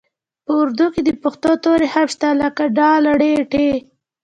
په 0.45 0.51
اردو 0.61 0.87
کې 0.93 1.01
د 1.03 1.09
پښتو 1.23 1.51
توري 1.63 1.87
هم 1.93 2.07
شته 2.13 2.27
لکه 2.41 2.63
ډ 2.77 2.79
ړ 3.05 3.07
ټ 3.51 3.55